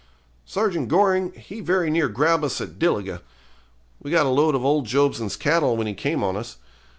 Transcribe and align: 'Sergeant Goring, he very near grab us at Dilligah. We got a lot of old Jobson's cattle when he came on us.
'Sergeant 0.45 0.87
Goring, 0.87 1.31
he 1.33 1.59
very 1.61 1.91
near 1.91 2.07
grab 2.09 2.43
us 2.43 2.59
at 2.59 2.79
Dilligah. 2.79 3.21
We 4.01 4.09
got 4.09 4.25
a 4.25 4.29
lot 4.29 4.55
of 4.55 4.65
old 4.65 4.87
Jobson's 4.87 5.35
cattle 5.35 5.77
when 5.77 5.85
he 5.85 5.93
came 5.93 6.23
on 6.23 6.35
us. 6.35 6.57